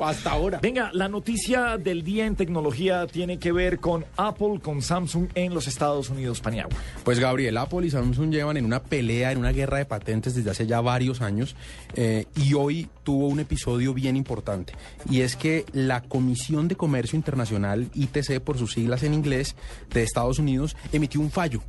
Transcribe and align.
Hasta 0.00 0.30
ahora. 0.30 0.58
Venga, 0.60 0.90
la 0.92 1.08
noticia 1.08 1.76
del 1.76 2.02
día 2.02 2.26
en 2.26 2.36
tecnología 2.36 3.06
tiene 3.06 3.38
que 3.38 3.52
ver 3.52 3.78
con 3.78 4.04
Apple, 4.16 4.60
con 4.62 4.82
Samsung 4.82 5.28
en 5.34 5.54
los 5.54 5.66
Estados 5.66 6.10
Unidos, 6.10 6.40
Paniagua. 6.40 6.76
Pues 7.04 7.18
Gabriel, 7.18 7.56
Apple 7.56 7.86
y 7.86 7.90
Samsung 7.90 8.30
llevan 8.30 8.56
en 8.56 8.64
una 8.64 8.82
pelea, 8.82 9.32
en 9.32 9.38
una 9.38 9.52
guerra 9.52 9.78
de 9.78 9.84
patentes 9.84 10.34
desde 10.34 10.50
hace 10.50 10.66
ya 10.66 10.80
varios 10.80 11.20
años 11.20 11.56
eh, 11.94 12.26
y 12.36 12.54
hoy 12.54 12.88
tuvo 13.02 13.28
un 13.28 13.40
episodio 13.40 13.94
bien 13.94 14.16
importante 14.16 14.74
y 15.10 15.20
es 15.22 15.36
que 15.36 15.64
la 15.72 16.02
Comisión 16.02 16.68
de 16.68 16.76
Comercio 16.76 17.16
Internacional, 17.16 17.88
ITC 17.94 18.40
por 18.40 18.58
sus 18.58 18.72
siglas 18.72 19.02
en 19.02 19.14
inglés, 19.14 19.56
de 19.92 20.02
Estados 20.02 20.38
Unidos, 20.38 20.76
emitió 20.92 21.20
un 21.20 21.30
fallo 21.30 21.62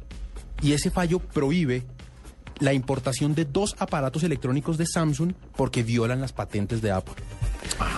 y 0.62 0.74
ese 0.74 0.92
fallo 0.92 1.20
prohíbe 1.20 1.84
la 2.60 2.74
importación 2.74 3.36
de 3.36 3.46
dos 3.46 3.76
aparatos 3.80 4.24
electrónicos 4.24 4.78
de 4.78 4.86
Samsung 4.86 5.34
porque 5.56 5.84
violan 5.84 6.22
las 6.22 6.34
patentes 6.34 6.82
de 6.82 6.92
Apple. 6.92 7.16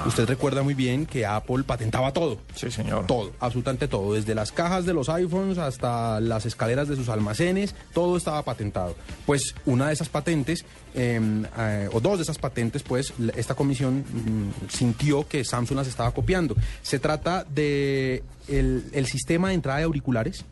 Usted 0.06 0.28
recuerda 0.28 0.64
muy 0.64 0.74
bien 0.74 1.06
que 1.06 1.26
Apple 1.26 1.64
patentaba 1.64 2.12
todo. 2.14 2.40
Sí, 2.56 2.72
señor. 2.72 3.08
Todo, 3.08 3.32
absolutamente 3.40 3.88
todo. 3.88 4.14
Desde 4.14 4.36
las 4.36 4.52
cajas 4.52 4.86
de 4.86 4.94
los 4.94 5.10
iPhones 5.10 5.58
hasta 5.58 6.20
las 6.20 6.46
escaleras 6.46 6.88
de 6.88 6.96
sus 6.96 7.10
almacenes, 7.10 7.76
todo 7.94 8.18
estaba 8.18 8.44
patentado. 8.44 8.96
Pues 9.26 9.56
una 9.66 9.88
de 9.88 9.94
esas 9.94 10.10
patentes, 10.10 10.66
em, 10.94 11.46
eh, 11.58 11.90
o 11.92 12.00
dos 12.00 12.18
de 12.18 12.24
esas 12.24 12.38
patentes, 12.38 12.84
pues 12.84 13.14
esta 13.36 13.56
comisión 13.56 14.00
mm, 14.00 14.70
sintió 14.70 15.28
que 15.28 15.44
Samsung 15.44 15.78
las 15.78 15.88
estaba 15.88 16.12
copiando. 16.12 16.56
Se 16.82 17.00
trata 17.00 17.44
de 17.44 18.24
el, 18.48 18.86
el 18.94 19.06
sistema 19.06 19.50
de 19.50 19.56
entrada 19.56 19.80
de 19.80 19.86
auriculares 19.86 20.46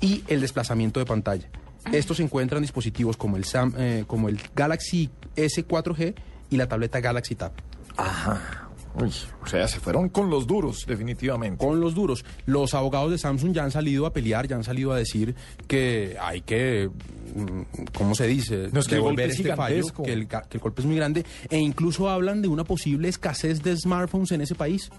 y 0.00 0.24
el 0.28 0.40
desplazamiento 0.40 1.00
de 1.00 1.06
pantalla. 1.06 1.48
Estos 1.92 2.18
se 2.18 2.22
encuentran 2.22 2.58
en 2.58 2.62
dispositivos 2.62 3.16
como 3.16 3.36
el, 3.36 3.44
Sam, 3.44 3.74
eh, 3.76 4.04
como 4.06 4.28
el 4.28 4.40
Galaxy 4.54 5.10
S4G 5.36 6.14
y 6.50 6.56
la 6.56 6.68
tableta 6.68 7.00
Galaxy 7.00 7.34
Tab. 7.34 7.52
Ajá. 8.00 8.60
Uy, 8.94 9.12
o 9.42 9.46
sea, 9.46 9.68
se 9.68 9.78
fueron 9.78 10.08
con 10.08 10.30
los 10.30 10.46
duros, 10.46 10.84
definitivamente. 10.86 11.64
Con 11.64 11.80
los 11.80 11.94
duros. 11.94 12.24
Los 12.46 12.74
abogados 12.74 13.12
de 13.12 13.18
Samsung 13.18 13.52
ya 13.52 13.62
han 13.62 13.70
salido 13.70 14.04
a 14.04 14.12
pelear, 14.12 14.48
ya 14.48 14.56
han 14.56 14.64
salido 14.64 14.92
a 14.92 14.96
decir 14.96 15.36
que 15.68 16.16
hay 16.20 16.40
que, 16.40 16.90
mm, 17.34 17.84
¿cómo 17.96 18.16
se 18.16 18.26
dice? 18.26 18.68
No, 18.72 18.80
es 18.80 18.88
que 18.88 18.96
el 18.96 19.02
golpe 19.02 19.22
devolver 19.22 19.30
es 19.30 19.38
este 19.38 19.54
fallo, 19.54 19.86
que 20.04 20.12
el, 20.12 20.26
que 20.26 20.38
el 20.56 20.60
golpe 20.60 20.80
es 20.82 20.86
muy 20.86 20.96
grande, 20.96 21.24
e 21.48 21.58
incluso 21.58 22.10
hablan 22.10 22.42
de 22.42 22.48
una 22.48 22.64
posible 22.64 23.08
escasez 23.08 23.62
de 23.62 23.76
smartphones 23.76 24.32
en 24.32 24.40
ese 24.40 24.56
país. 24.56 24.90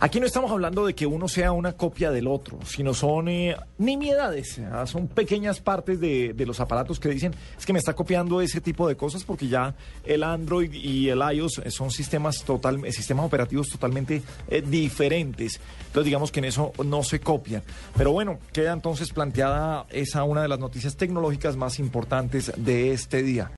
Aquí 0.00 0.20
no 0.20 0.26
estamos 0.26 0.50
hablando 0.50 0.86
de 0.86 0.94
que 0.94 1.06
uno 1.06 1.28
sea 1.28 1.52
una 1.52 1.72
copia 1.72 2.10
del 2.10 2.26
otro, 2.26 2.58
sino 2.64 2.94
son 2.94 3.28
eh, 3.28 3.56
nimiedades, 3.78 4.58
ah, 4.72 4.86
son 4.86 5.08
pequeñas 5.08 5.60
partes 5.60 6.00
de, 6.00 6.34
los 6.46 6.60
aparatos 6.60 6.98
que 6.98 7.08
dicen, 7.08 7.34
es 7.58 7.66
que 7.66 7.72
me 7.72 7.78
está 7.78 7.94
copiando 7.94 8.40
ese 8.40 8.60
tipo 8.60 8.88
de 8.88 8.96
cosas 8.96 9.24
porque 9.24 9.48
ya 9.48 9.74
el 10.04 10.22
Android 10.22 10.72
y 10.72 11.08
el 11.08 11.20
iOS 11.20 11.58
eh, 11.64 11.70
son 11.70 11.90
sistemas, 11.90 12.42
total, 12.42 12.84
eh, 12.84 12.92
sistemas 12.92 13.26
operativos 13.26 13.68
totalmente 13.68 14.22
eh, 14.48 14.62
diferentes. 14.62 15.60
Entonces 15.86 16.04
digamos 16.04 16.32
que 16.32 16.40
en 16.40 16.46
eso 16.46 16.72
no 16.84 17.02
se 17.02 17.20
copian. 17.20 17.62
Pero 17.96 18.12
bueno, 18.12 18.38
queda 18.52 18.72
entonces 18.72 19.12
planteada 19.12 19.86
esa 19.90 20.24
una 20.24 20.42
de 20.42 20.48
las 20.48 20.58
noticias 20.58 20.96
tecnológicas 20.96 21.56
más 21.56 21.78
importantes 21.78 22.52
de 22.56 22.92
este 22.92 23.22
día. 23.22 23.50